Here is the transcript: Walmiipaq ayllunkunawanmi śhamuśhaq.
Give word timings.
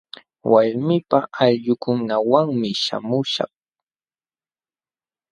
Walmiipaq 0.51 1.25
ayllunkunawanmi 1.43 2.69
śhamuśhaq. 2.83 3.51